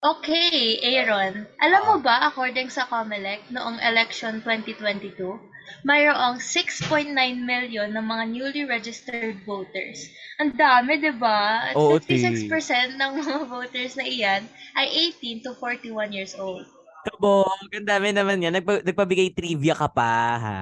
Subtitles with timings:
[0.00, 1.44] Okay, Aaron.
[1.60, 5.12] Alam mo ba, according sa COMELEC, noong election 2022,
[5.84, 7.12] mayroong 6.9
[7.44, 10.00] million ng mga newly registered voters.
[10.40, 11.68] Ang dami, di ba?
[11.76, 16.64] Oo, 56% ng mga voters na iyan ay 18 to 41 years old.
[17.00, 18.52] Kabog, ang dami naman yan.
[18.60, 20.58] Nagpa- nagpabigay trivia ka pa, ha?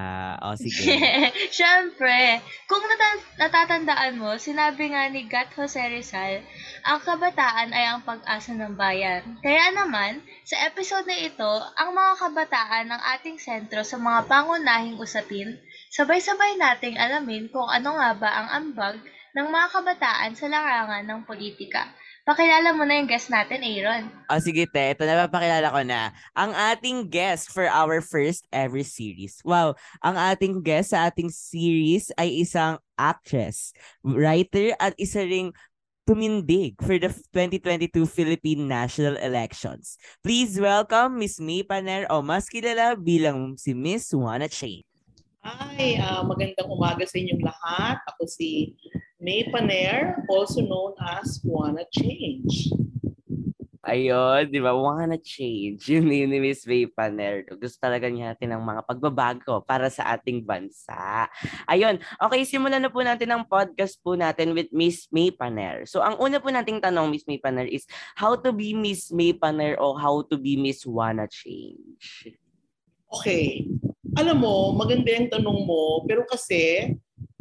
[0.47, 0.87] O, sige.
[1.55, 6.39] Siyempre, kung nata- natatandaan mo, sinabi nga ni Gat Jose Rizal,
[6.87, 9.35] ang kabataan ay ang pag-asa ng bayan.
[9.43, 14.95] Kaya naman, sa episode na ito, ang mga kabataan ang ating sentro sa mga pangunahing
[14.95, 15.59] usapin,
[15.91, 18.95] sabay-sabay nating alamin kung ano nga ba ang ambag
[19.35, 21.91] ng mga kabataan sa larangan ng politika.
[22.29, 24.05] Pakilala mo na yung guest natin, Aaron.
[24.29, 24.93] O, sige, te.
[24.93, 26.13] Ito na, papakilala ko na.
[26.37, 29.41] Ang ating guest for our first ever series.
[29.41, 29.73] Wow,
[30.05, 33.73] ang ating guest sa ating series ay isang actress,
[34.05, 35.49] writer, at isa ring
[36.05, 39.97] tumindig for the 2022 Philippine National Elections.
[40.21, 44.85] Please welcome Miss May Paner o mas kilala bilang si Miss Juana Chain.
[45.41, 47.97] Hi, ah, magandang umaga sa inyong lahat.
[48.05, 48.77] Ako si
[49.19, 52.71] May Paner, also known as Wanna Change.
[53.83, 54.71] Ayun, di ba?
[54.71, 55.91] Wanna change.
[55.91, 57.43] Yun yun ni Miss May Paner.
[57.57, 61.27] Gusto talaga niya natin ng mga pagbabago para sa ating bansa.
[61.67, 61.99] Ayun.
[62.15, 65.83] Okay, simulan na po natin ang podcast po natin with Miss May Paner.
[65.83, 67.83] So, ang una po nating tanong, Miss May Paner, is
[68.15, 72.39] how to be Miss May Paner o how to be Miss Wanna Change?
[73.11, 73.67] Okay.
[74.15, 76.93] Alam mo, maganda yung tanong mo, pero kasi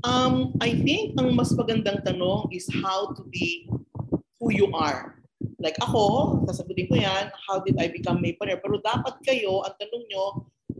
[0.04, 3.70] um, I think ang mas magandang tanong is how to be
[4.38, 5.18] who you are.
[5.58, 8.62] Like ako, sasagutin ko yan, how did I become May Paner?
[8.62, 10.26] Pero dapat kayo, ang tanong nyo,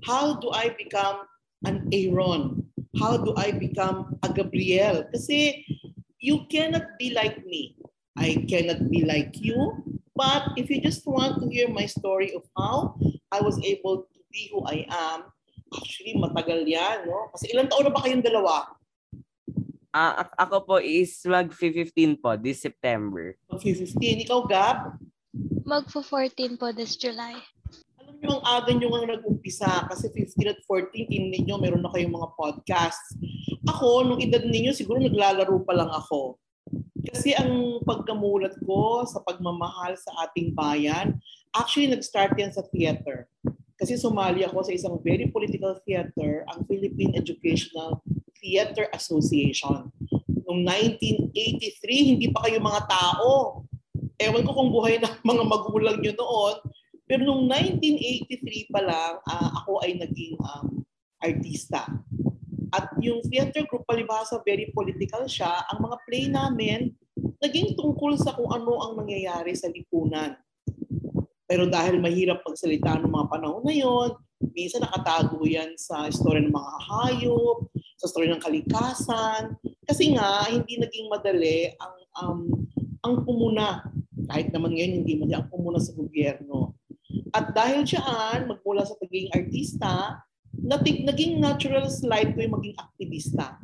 [0.07, 1.27] how do I become
[1.67, 2.63] an Aaron?
[2.99, 5.07] How do I become a Gabriel?
[5.11, 5.67] Kasi
[6.19, 7.79] you cannot be like me.
[8.19, 9.83] I cannot be like you.
[10.19, 12.99] But if you just want to hear my story of how
[13.31, 15.31] I was able to be who I am,
[15.71, 17.31] actually matagal yan, no?
[17.35, 18.78] Kasi ilang taon na ba kayong dalawa?
[19.93, 23.33] Ak- ako po is mag-15 po this September.
[23.49, 24.29] Mag-15.
[24.29, 25.01] Ikaw, Gab?
[25.65, 27.37] Magpo-14 po this July.
[28.01, 31.93] Alam niyo, ang aga niyo nga nag-umpisa kasi 15 at 14, in ninyo, meron na
[31.93, 33.17] kayong mga podcasts.
[33.69, 36.37] Ako, nung edad ninyo, siguro naglalaro pa lang ako.
[37.09, 41.17] Kasi ang pagkamulat ko sa pagmamahal sa ating bayan,
[41.57, 43.25] actually nag-start yan sa theater.
[43.79, 48.05] Kasi sumali ako sa isang very political theater, ang Philippine Educational
[48.39, 49.91] Theater Association.
[50.49, 53.63] Noong 1983, hindi pa kayo mga tao.
[54.19, 56.57] Ewan ko kung buhay na mga magulang nyo noon.
[57.09, 60.85] Pero noong 1983 pa lang, ah, ako ay naging um,
[61.25, 61.89] artista.
[62.69, 65.65] At yung theater group, palibhasa, very political siya.
[65.73, 66.93] Ang mga play namin,
[67.41, 70.37] naging tungkol sa kung ano ang nangyayari sa lipunan.
[71.49, 74.11] Pero dahil mahirap magsalita ng mga panahon na yon,
[74.53, 77.59] minsan nakatago yan sa istorya ng mga hayop,
[77.99, 79.59] sa story ng kalikasan.
[79.85, 82.41] Kasi nga, hindi naging madali ang um,
[83.03, 83.83] ang pumuna.
[84.31, 86.79] Kahit naman ngayon, hindi madali ang pumuna sa gobyerno.
[87.35, 90.23] At dahil diyan, magmula sa pagiging artista,
[90.55, 93.59] natig, naging natural slide ko yung maging aktivista.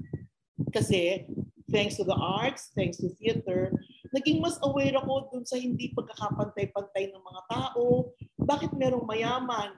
[0.74, 1.24] Kasi
[1.70, 3.72] thanks to the arts, thanks to theater,
[4.14, 8.14] naging mas aware ako dun sa hindi pagkakapantay-pantay ng mga tao.
[8.38, 9.74] Bakit merong mayaman?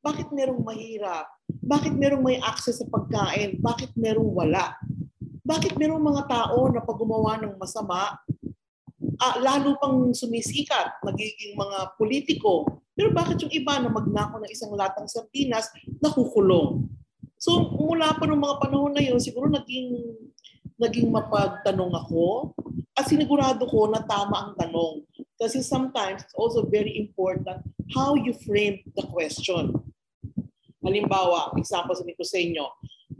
[0.00, 1.26] Bakit merong mahirap?
[1.60, 3.60] Bakit merong may access sa pagkain?
[3.60, 4.74] Bakit merong wala?
[5.44, 8.16] Bakit merong mga tao na pag gumawa ng masama,
[9.20, 12.80] ah, lalo pang sumisikat, nagiging mga politiko.
[12.96, 15.68] Pero bakit yung iba na magnako ng isang latang sardinas,
[16.00, 16.88] nakukulong?
[17.40, 20.16] So mula pa ng mga panahon na yun, siguro naging,
[20.76, 22.52] naging mapagtanong ako
[22.96, 25.04] at sinigurado ko na tama ang tanong.
[25.40, 27.64] Kasi sometimes it's also very important
[27.96, 29.72] how you frame the question.
[30.80, 32.64] Halimbawa, example sabihin ko sa inyo,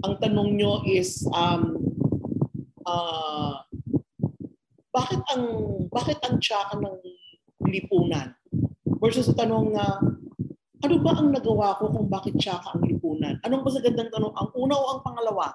[0.00, 1.76] ang tanong nyo is, um,
[2.88, 3.60] uh,
[4.90, 5.44] bakit ang
[5.92, 6.96] bakit ang tsaka ng
[7.68, 8.32] lipunan?
[9.00, 10.00] Versus sa tanong na,
[10.80, 13.36] ano ba ang nagawa ko kung bakit tsaka ang lipunan?
[13.44, 14.32] Anong ba sa gandang tanong?
[14.32, 15.46] Ang una o ang pangalawa?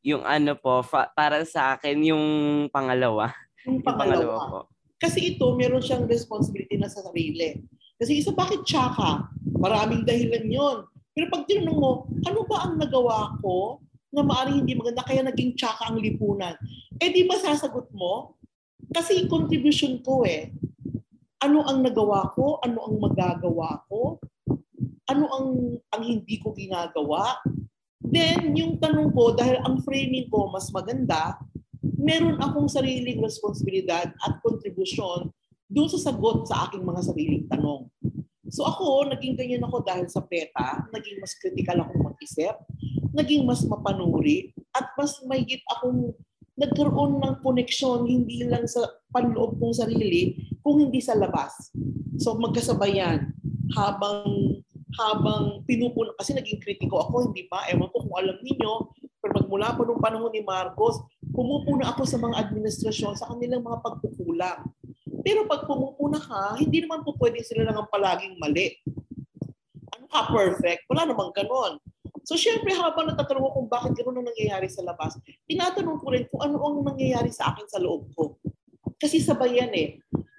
[0.00, 2.24] Yung ano po, fa- para sa akin, yung
[2.72, 3.32] pangalawa.
[3.64, 4.44] Yung Yung pangalawa pangalawa.
[4.48, 4.60] po.
[5.00, 7.56] Kasi ito, meron siyang responsibility na sa sarili.
[8.00, 9.28] Kasi isa, bakit tsaka?
[9.60, 10.88] Maraming dahilan yon.
[11.12, 15.52] Pero pag tinanong mo, ano ba ang nagawa ko na maaaring hindi maganda kaya naging
[15.52, 16.56] tsaka ang lipunan?
[16.96, 18.40] Eh di ba sasagot mo?
[18.88, 20.48] Kasi contribution ko eh.
[21.44, 22.56] Ano ang nagawa ko?
[22.64, 24.16] Ano ang magagawa ko?
[25.04, 25.48] Ano ang,
[25.92, 27.36] ang hindi ko ginagawa?
[28.00, 31.36] Then, yung tanong ko, dahil ang framing ko mas maganda,
[32.00, 35.28] meron akong sariling responsibilidad at kontribusyon
[35.70, 37.86] doon sa sagot sa aking mga sariling tanong.
[38.50, 42.54] So ako, naging ganyan ako dahil sa PETA, naging mas critical ako mag-isip,
[43.14, 46.10] naging mas mapanuri, at mas mahigit akong
[46.58, 48.82] nagkaroon ng koneksyon hindi lang sa
[49.14, 50.34] panloob kong sarili,
[50.66, 51.70] kung hindi sa labas.
[52.18, 53.30] So magkasabay yan.
[53.78, 54.26] Habang
[54.98, 57.62] habang pinupuno, kasi naging kritiko ako, hindi ba?
[57.70, 58.90] Ewan ko kung alam niyo,
[59.22, 60.98] pero magmula pa nung panahon ni Marcos,
[61.30, 64.66] pumupuna ako sa mga administrasyon sa kanilang mga pagkukulang.
[65.20, 68.72] Pero pag pumupuna ka, hindi naman po pwede sila lang ang palaging mali.
[69.96, 70.88] Ano ka perfect?
[70.88, 71.76] Wala namang ganon.
[72.24, 75.16] So syempre habang natatanong ko kung bakit gano'n ang nangyayari sa labas,
[75.48, 78.36] tinatanong ko rin kung ano ang nangyayari sa akin sa loob ko.
[79.00, 79.88] Kasi sabay yan eh.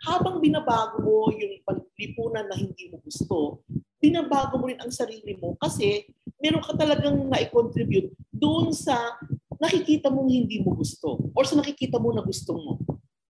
[0.06, 1.62] Habang binabago mo yung
[1.98, 3.66] lipunan na hindi mo gusto,
[4.02, 6.10] binabago mo rin ang sarili mo kasi
[6.42, 8.98] meron ka talagang na-contribute doon sa
[9.62, 12.72] nakikita mong hindi mo gusto or sa nakikita mo na gusto mo.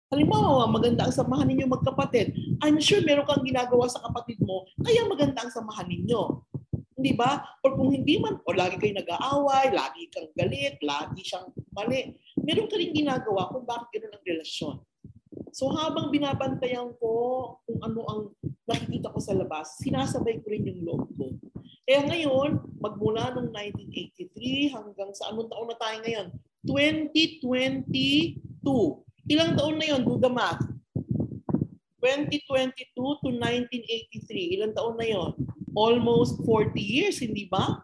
[0.07, 2.31] Halimbawa, maganda ang samahan ninyo magkapatid.
[2.63, 6.47] I'm sure meron kang ginagawa sa kapatid mo, kaya maganda ang samahan ninyo.
[6.95, 7.43] Hindi ba?
[7.59, 12.71] O kung hindi man, o lagi kayo nag-aaway, lagi kang galit, lagi siyang mali, meron
[12.71, 14.79] ka rin ginagawa kung bakit ganoon ang relasyon.
[15.51, 17.11] So habang binabantayan ko
[17.67, 18.21] kung ano ang
[18.63, 21.35] nakikita ko sa labas, sinasabay ko rin yung loob ko.
[21.83, 26.31] Kaya ngayon, magmula noong 1983 hanggang sa anong taon na tayo ngayon?
[26.63, 30.01] 2022 Ilang taon na yon?
[30.07, 30.63] The math.
[31.99, 34.55] 2022 to 1983.
[34.55, 35.31] Ilang taon na yon?
[35.75, 37.83] Almost 40 years, hindi ba?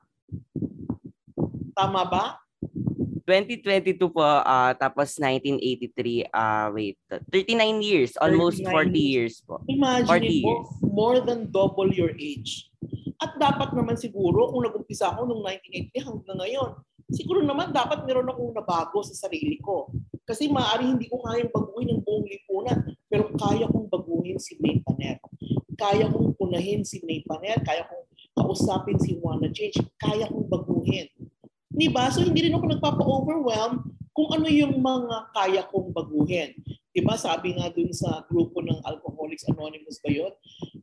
[1.75, 2.39] Tama ba?
[3.23, 6.99] 2022 po, uh, tapos 1983, uh, wait,
[7.31, 9.63] 39 years, almost 40 years po.
[9.71, 10.69] Imagine 40 mo, years.
[10.83, 12.67] more than double your age.
[13.23, 15.43] At dapat naman siguro, kung nag-umpisa ako noong
[15.95, 16.69] 1980 hanggang ngayon,
[17.15, 19.87] siguro naman dapat meron akong nabago sa sarili ko.
[20.23, 22.79] Kasi maaari hindi ko kayang baguhin ang buong lipunan,
[23.11, 25.19] pero kaya kong baguhin si May Paner.
[25.75, 28.07] Kaya kong punahin si May Paner, kaya kong
[28.39, 31.11] kausapin si Juana Change, kaya kong baguhin.
[31.73, 32.07] Di ba?
[32.07, 33.83] So hindi rin ako nagpapa-overwhelm
[34.15, 36.55] kung ano yung mga kaya kong baguhin.
[36.95, 37.19] Di ba?
[37.19, 40.31] Sabi nga dun sa grupo ng Alcoholics Anonymous ba yun?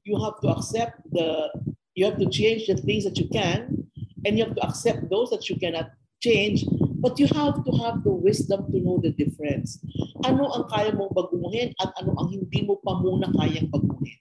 [0.04, 1.48] You have to accept the,
[1.96, 3.88] you have to change the things that you can,
[4.26, 6.66] and you have to accept those that you cannot change
[7.00, 9.81] But you have to have the wisdom to know the difference.
[10.29, 14.20] Ano ang kaya mong baguhin at ano ang hindi mo pa muna kayang baguhin.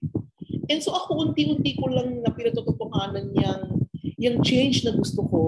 [0.71, 3.61] And so ako unti-unti ko lang na pinatututuhanan yung,
[4.15, 5.45] yung change na gusto ko,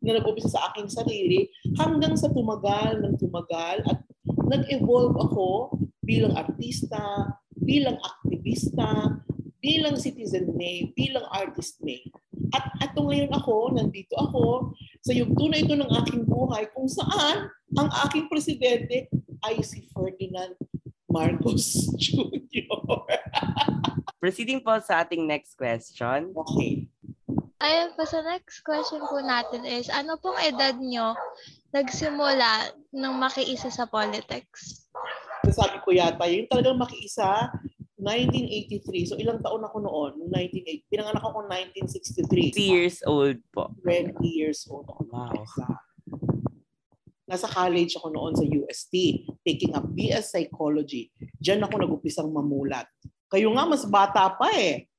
[0.00, 4.00] na nag-umpisa sa aking sarili, hanggang sa tumagal ng tumagal at
[4.48, 9.20] nag-evolve ako bilang artista, bilang aktivista,
[9.60, 12.00] bilang citizen May, bilang artist May.
[12.50, 17.48] At ato ngayon ako, nandito ako sa yugto na ito ng aking buhay kung saan
[17.78, 19.06] ang aking presidente
[19.46, 20.58] ay si Ferdinand
[21.10, 22.40] Marcos Jr.
[24.20, 26.34] Proceeding po sa ating next question.
[26.36, 26.86] Okay.
[27.60, 31.12] Ayun po, sa next question po natin is, ano pong edad nyo
[31.76, 34.88] nagsimula nang makiisa sa politics?
[35.44, 37.52] Sabi ko yata, yung talagang makiisa
[38.00, 39.08] 1983.
[39.08, 40.12] So ilang taon ako noon?
[40.32, 40.90] 1980.
[40.90, 42.56] Pinanganak ako 1963.
[42.56, 43.70] 3 years old po.
[43.84, 45.06] 20 years old ako.
[45.12, 45.44] Wow.
[47.30, 51.14] Nasa college ako noon sa UST, taking up BS Psychology.
[51.38, 52.90] Diyan ako nag-umpisang mamulat.
[53.30, 54.89] Kayo nga, mas bata pa eh.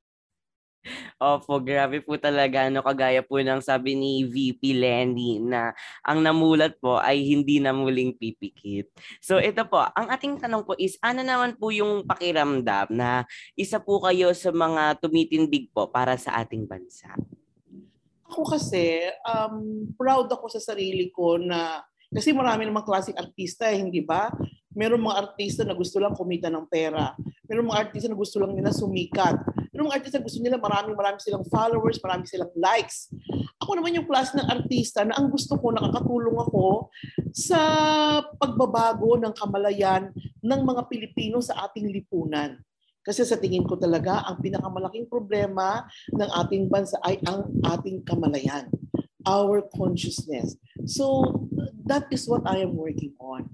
[1.21, 2.66] Opo, grabe po talaga.
[2.73, 5.69] No, kagaya po ng sabi ni VP Lenny na
[6.02, 8.90] ang namulat po ay hindi na muling pipikit.
[9.21, 13.78] So ito po, ang ating tanong po is ano naman po yung pakiramdam na isa
[13.78, 17.14] po kayo sa mga tumitindig po para sa ating bansa?
[18.31, 23.78] Ako kasi, um, proud ako sa sarili ko na kasi marami namang classic artista eh,
[23.78, 24.31] hindi ba?
[24.71, 27.11] Meron mga artista na gusto lang kumita ng pera.
[27.47, 29.50] Meron mga artista na gusto lang nila sumikat
[29.88, 33.09] mga artista gusto nila maraming maraming silang followers, maraming silang likes.
[33.61, 36.90] Ako naman yung klase ng artista na ang gusto ko, nakakatulong ako
[37.31, 37.61] sa
[38.38, 40.11] pagbabago ng kamalayan
[40.42, 42.57] ng mga Pilipino sa ating lipunan.
[43.02, 48.69] Kasi sa tingin ko talaga, ang pinakamalaking problema ng ating bansa ay ang ating kamalayan,
[49.26, 50.54] our consciousness.
[50.85, 51.26] So
[51.90, 53.50] that is what I am working on.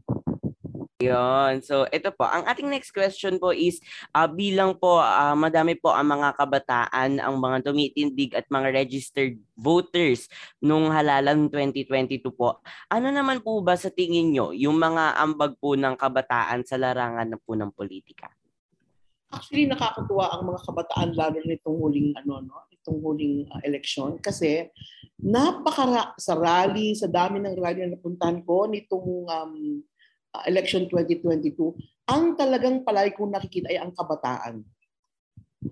[0.97, 1.61] Yon.
[1.61, 2.25] So, ito po.
[2.25, 3.77] Ang ating next question po is,
[4.17, 9.37] uh, bilang po, uh, madami po ang mga kabataan, ang mga tumitindig at mga registered
[9.53, 10.25] voters
[10.57, 12.65] nung halalan 2022 po.
[12.89, 17.29] Ano naman po ba sa tingin nyo yung mga ambag po ng kabataan sa larangan
[17.45, 18.33] po ng politika?
[19.29, 24.65] Actually, nakakatuwa ang mga kabataan lalo nitong huling ano no, itong huling uh, eleksyon kasi
[25.21, 29.53] napaka sa rally, sa dami ng rally na napuntahan ko nitong um,
[30.33, 31.53] uh, election 2022,
[32.07, 34.63] Ang talagang palagi kong nakikita ay ang kabataan.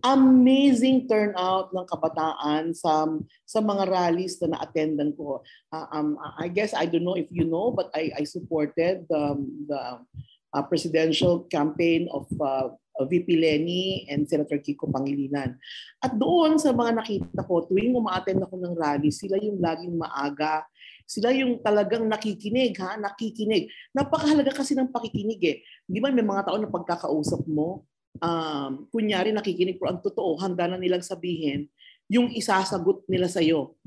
[0.04, 3.08] Amazing turnout ng kabataan sa
[3.48, 5.40] sa mga rallies na na-attendan ko.
[5.72, 9.48] Uh, um, I guess I don't know if you know, but I I supported um,
[9.64, 10.04] the
[10.52, 15.56] uh, presidential campaign of uh, VP Lenny and Senator Kiko Pangilinan.
[16.04, 20.68] At doon sa mga nakita ko, tuwing umaattend ako ng rally, sila yung laging maaga,
[21.06, 22.98] sila yung talagang nakikinig, ha?
[22.98, 23.70] Nakikinig.
[23.94, 25.58] Napakahalaga kasi ng pakikinig eh.
[25.86, 27.86] Di ba may mga tao na pagkakausap mo,
[28.20, 31.70] um, kunyari nakikinig pero ang totoo, handa na nilang sabihin
[32.10, 33.78] yung isasagot nila sa'yo.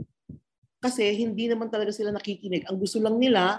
[0.78, 2.66] Kasi hindi naman talaga sila nakikinig.
[2.70, 3.58] Ang gusto lang nila,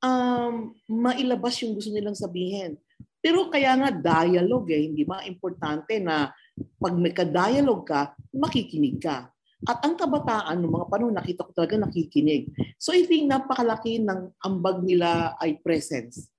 [0.00, 2.80] um, mailabas yung gusto nilang sabihin.
[3.20, 5.24] Pero kaya nga dialogue eh, hindi ba?
[5.24, 6.32] Importante na
[6.80, 9.28] pag may ka-dialogue ka, makikinig ka.
[9.66, 12.54] At ang kabataan, ng mga panahon, nakita ko talaga nakikinig.
[12.78, 16.30] So I think napakalaki ng ambag nila ay presence.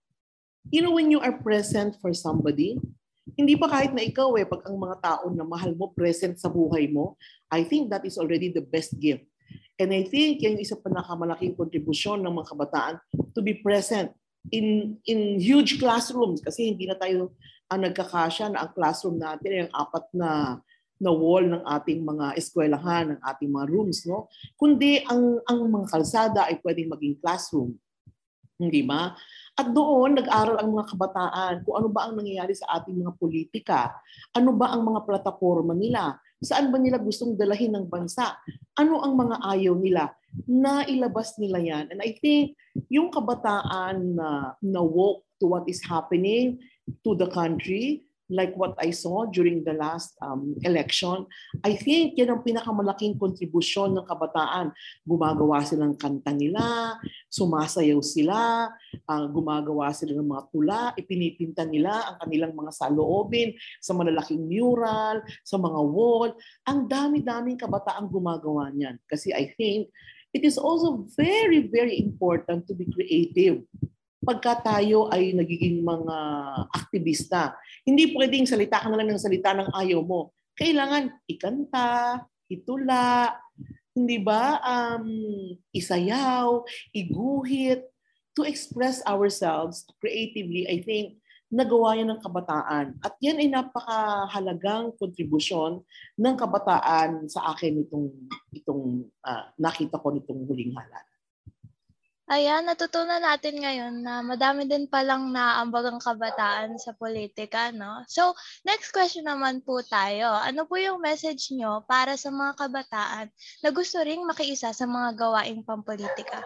[0.72, 2.79] You know, when you are present for somebody,
[3.36, 6.48] hindi pa kahit na ikaw eh, pag ang mga tao na mahal mo, present sa
[6.48, 7.19] buhay mo,
[7.51, 9.27] I think that is already the best gift.
[9.77, 12.96] And I think yan yung isa pa nakamalaking kontribusyon ng mga kabataan
[13.36, 14.10] to be present
[14.50, 17.36] in in huge classrooms kasi hindi na tayo
[17.67, 20.29] ang nagkakasya na ang classroom natin ay ang apat na
[20.98, 24.30] na wall ng ating mga eskwelahan, ng ating mga rooms, no?
[24.58, 27.77] Kundi ang ang mga kalsada ay pwedeng maging classroom.
[28.58, 29.13] Hindi ba?
[29.54, 33.94] At doon nag-aral ang mga kabataan kung ano ba ang nangyayari sa ating mga politika.
[34.34, 36.18] Ano ba ang mga plataforma nila?
[36.42, 38.38] Saan ba nila gustong dalahin ng bansa?
[38.77, 40.10] Ano ang mga ayaw nila?
[40.46, 41.94] Na ilabas nila yan.
[41.94, 42.58] And I think
[42.89, 46.62] yung kabataan na, na woke to what is happening
[47.06, 51.25] to the country, like what I saw during the last um, election,
[51.63, 54.75] I think yan ang pinakamalaking kontribusyon ng kabataan.
[55.07, 56.96] Gumagawa sila ng kanta nila,
[57.31, 58.72] sumasayaw sila,
[59.07, 65.24] uh, gumagawa sila ng mga tula, ipinipinta nila ang kanilang mga saloobin sa malalaking mural,
[65.48, 66.36] sa mga wall.
[66.67, 69.00] Ang dami-daming kabataan gumagawa niyan.
[69.07, 69.88] Kasi I think
[70.36, 73.63] it is also very, very important to be creative
[74.27, 76.17] pagka tayo ay nagiging mga
[76.75, 77.55] aktivista.
[77.88, 80.36] Hindi pwedeng salita ka na lang ng salita ng ayaw mo.
[80.60, 82.19] Kailangan ikanta,
[82.51, 83.31] itula,
[83.96, 84.60] hindi ba?
[84.67, 85.07] Um,
[85.72, 87.88] isayaw, iguhit,
[88.36, 91.17] to express ourselves creatively, I think,
[91.48, 93.00] nagawa yan ng kabataan.
[93.01, 95.81] At yan ay napakahalagang kontribusyon
[96.19, 98.12] ng kabataan sa akin itong,
[98.53, 101.07] itong uh, nakita ko nitong huling halal.
[102.27, 108.03] Ayan, natutunan natin ngayon na madami din palang naambag ang kabataan sa politika, no?
[108.12, 108.36] So,
[108.67, 110.36] next question naman po tayo.
[110.36, 113.31] Ano po yung message nyo para sa mga kabataan
[113.63, 116.43] na gusto ring makiisa sa mga gawaing pampolitika?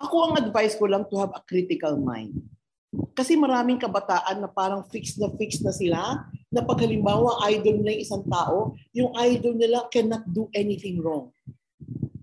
[0.00, 2.40] Ako ang advice ko lang to have a critical mind.
[3.12, 7.92] Kasi maraming kabataan na parang fixed na fixed na sila na pag halimbawa idol na
[7.92, 11.28] yung isang tao, yung idol nila cannot do anything wrong.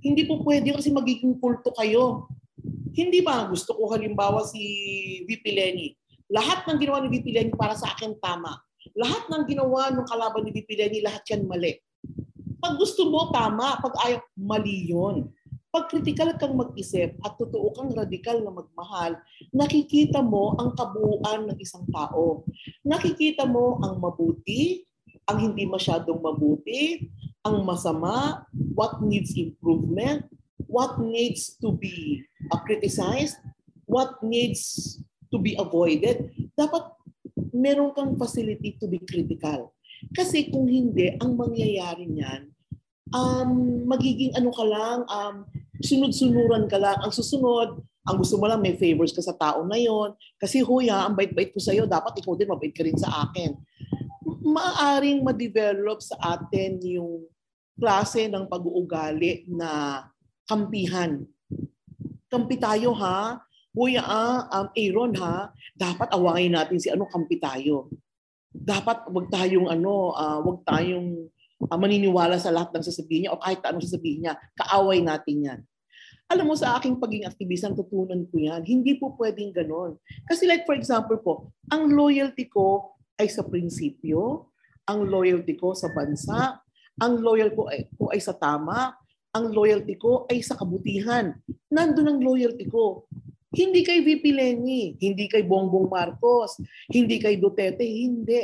[0.02, 2.26] Hindi po pwede kasi magiging kulto kayo
[2.94, 4.62] hindi ba gusto ko halimbawa si
[5.26, 5.90] VP Lenny?
[6.28, 8.56] Lahat ng ginawa ni VP Lenny para sa akin tama.
[8.96, 11.76] Lahat ng ginawa ng kalaban ni VP Lenny, lahat yan mali.
[12.58, 13.80] Pag gusto mo, tama.
[13.80, 15.30] Pag ayaw, mali yun.
[15.68, 19.20] Pag critical kang mag-isip at totoo kang radikal na magmahal,
[19.52, 22.48] nakikita mo ang kabuuan ng isang tao.
[22.82, 24.88] Nakikita mo ang mabuti,
[25.28, 27.04] ang hindi masyadong mabuti,
[27.44, 30.26] ang masama, what needs improvement,
[30.68, 33.40] what needs to be uh, criticized,
[33.88, 34.96] what needs
[35.32, 36.84] to be avoided, dapat
[37.56, 39.74] meron kang facility to be critical.
[40.14, 42.52] Kasi kung hindi, ang mangyayari niyan,
[43.12, 45.36] um, magiging ano ka lang, um,
[45.82, 47.00] sunod-sunuran ka lang.
[47.02, 50.16] Ang susunod, ang gusto mo lang may favors ka sa tao na yon.
[50.40, 53.58] Kasi huya, ang bait-bait ko sa'yo, dapat ikaw din mabait ka rin sa akin.
[54.48, 57.28] Maaring ma-develop sa atin yung
[57.78, 60.02] klase ng pag-uugali na
[60.48, 61.28] kampihan.
[62.32, 63.44] Kampi tayo ha.
[63.78, 67.94] Uy, ah, um, Aaron ha, dapat awayin natin si ano, kampi tayo.
[68.50, 71.30] Dapat wag tayong ano, uh, wag tayong
[71.62, 74.34] uh, maniniwala sa lahat ng sasabihin niya o kahit anong sasabihin niya.
[74.58, 75.60] Kaaway natin yan.
[76.28, 78.66] Alam mo, sa aking pagiging aktivista, tutunan ko yan.
[78.66, 79.96] Hindi po pwedeng ganon.
[80.26, 81.34] Kasi like for example po,
[81.70, 84.50] ang loyalty ko ay sa prinsipyo,
[84.90, 86.60] ang loyalty ko sa bansa,
[86.98, 88.98] ang loyal ko ay, ko ay sa tama,
[89.36, 91.36] ang loyalty ko ay sa kabutihan.
[91.72, 93.08] Nandun ang loyalty ko.
[93.52, 96.60] Hindi kay VP Lenny, hindi kay Bongbong Marcos,
[96.92, 98.44] hindi kay Duterte, hindi.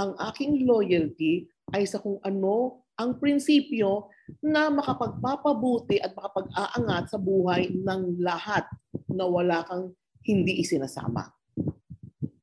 [0.00, 1.44] Ang aking loyalty
[1.74, 4.10] ay sa kung ano ang prinsipyo
[4.42, 8.66] na makapagpapabuti at makapag-aangat sa buhay ng lahat
[9.06, 9.94] na wala kang
[10.26, 11.30] hindi isinasama.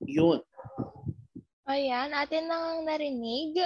[0.06, 0.40] Yun.
[1.66, 3.58] Ayan, atin nang narinig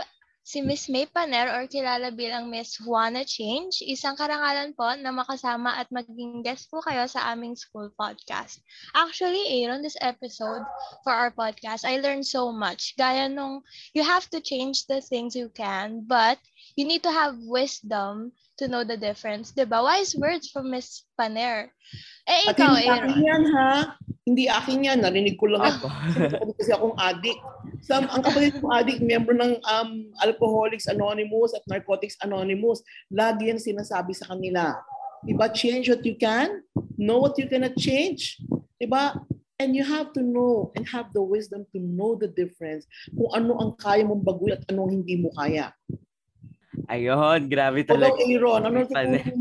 [0.50, 3.86] si Miss May Paner or kilala bilang Miss Juana Change.
[3.86, 8.58] Isang karangalan po na makasama at maging guest po kayo sa aming school podcast.
[8.98, 10.65] Actually, Aaron, this episode
[11.06, 12.98] for our podcast, I learned so much.
[12.98, 13.62] Gaya nung,
[13.94, 16.41] you have to change the things you can, but
[16.74, 19.53] you need to have wisdom to know the difference.
[19.53, 19.86] Diba?
[19.86, 21.70] Wise words from Miss Paner.
[22.25, 23.22] Eh, ikaw, Aaron.
[23.22, 23.94] yan, ha?
[24.30, 25.02] Hindi akin yan.
[25.02, 25.90] Narinig ko lang ako.
[26.62, 27.42] Kasi akong addict.
[27.82, 29.90] Sa, ang kapatid kong addict, member ng um,
[30.22, 32.86] Alcoholics Anonymous at Narcotics Anonymous.
[33.10, 34.78] Lagi yan sinasabi sa kanila.
[35.26, 35.50] Diba?
[35.50, 36.62] Change what you can.
[37.02, 38.38] Know what you cannot change.
[38.78, 39.18] Diba?
[39.58, 43.60] And you have to know and have the wisdom to know the difference kung ano
[43.60, 45.76] ang kaya mong baguhin at anong hindi mo kaya.
[46.89, 48.17] Ayun, grabe Hello, talaga.
[48.17, 48.62] Aaron.
[48.65, 48.81] Ano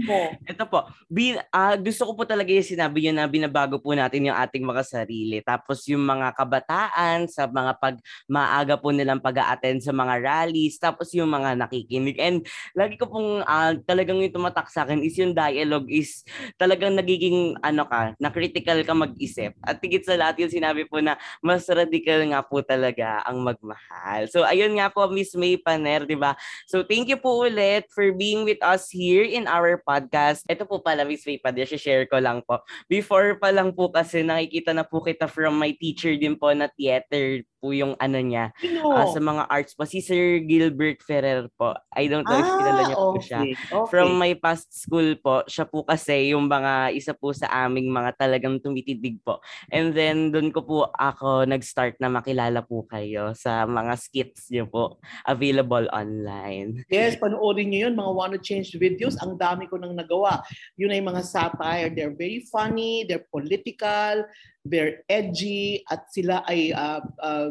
[0.04, 0.20] mo?
[0.44, 4.28] Ito po, bin, ah, gusto ko po talaga yung sinabi niyo na binabago po natin
[4.28, 5.40] yung ating mga sarili.
[5.40, 7.96] Tapos yung mga kabataan sa mga pag
[8.28, 12.20] maaga po nilang pag attend sa mga rallies, tapos yung mga nakikinig.
[12.20, 12.44] And
[12.76, 16.28] lagi ko pong ah, talagang yung tumatak sa akin is yung dialogue is
[16.60, 19.56] talagang nagiging ano ka, na critical ka mag-isip.
[19.64, 24.28] At tigit sa lahat yung sinabi po na mas radical nga po talaga ang magmahal.
[24.28, 26.36] So ayun nga po Miss May Paner, 'di ba?
[26.68, 30.42] So thank you po ulit for being with us here in our podcast.
[30.50, 32.58] Ito po pala Miss May Paner, share ko lang po.
[32.90, 36.66] Before pa lang po kasi nakikita na po kita from my teacher din po na
[36.66, 38.54] theater po yung ano niya.
[38.62, 38.94] Sino?
[38.94, 39.82] ah, sa mga arts po.
[39.84, 41.74] Si Sir Gilbert Ferrer po.
[41.90, 43.42] I don't know if kilala niyo po siya.
[43.42, 43.54] Ah, okay.
[43.74, 43.88] okay.
[43.90, 48.14] From my past school po, siya po kasi yung mga isa po sa aming mga
[48.16, 49.42] talagang tumitidig po.
[49.74, 54.70] And then doon ko po ako nag-start na makilala po kayo sa mga skits niyo
[54.70, 56.86] po available online.
[56.86, 59.18] Yes, panoorin nyo yun, mga wanna change videos.
[59.18, 60.40] Ang dami ko nang nagawa.
[60.78, 61.90] Yun ay mga satire.
[61.90, 64.24] They're very funny, they're political,
[64.62, 67.50] they're edgy, at sila ay ah, ah,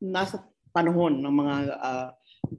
[0.00, 0.42] nasa
[0.74, 2.08] panahon ng mga ah,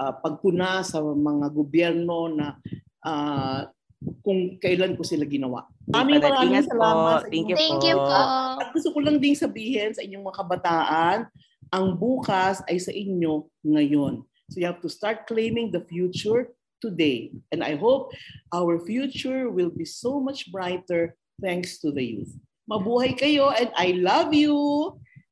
[0.01, 2.57] ah, pagpuna sa mga gobyerno na
[3.05, 3.69] ah,
[4.21, 5.65] kung kailan ko sila ginawa.
[5.89, 6.69] Maraming maraming po.
[6.69, 7.87] salamat sa Thank you Thank po.
[7.89, 8.21] you po.
[8.61, 11.17] At gusto ko lang din sabihin sa inyong mga kabataan,
[11.73, 14.21] ang bukas ay sa inyo ngayon.
[14.49, 17.31] So you have to start claiming the future today.
[17.51, 18.13] And I hope
[18.53, 22.31] our future will be so much brighter thanks to the youth.
[22.67, 24.55] Mabuhay kayo and I love you!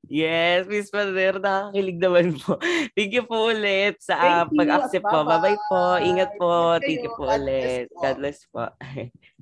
[0.05, 2.61] Yes, Miss Pader, nakakakilig naman po.
[2.93, 5.19] Thank you po ulit sa Thank you pag-accept po.
[5.25, 5.83] Bye-bye po.
[5.97, 6.77] Ingat po.
[6.77, 7.85] Ingat Thank you po God bless ulit.
[7.89, 7.99] po.
[8.05, 8.63] God bless po.